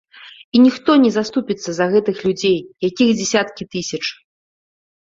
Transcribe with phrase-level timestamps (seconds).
[0.55, 2.59] І ніхто не заступіцца за гэтых людзей,
[2.89, 4.05] якіх дзясяткі тысяч!